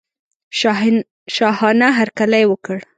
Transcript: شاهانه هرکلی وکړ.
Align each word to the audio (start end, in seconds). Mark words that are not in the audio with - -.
شاهانه 1.37 1.87
هرکلی 1.99 2.43
وکړ. 2.51 2.77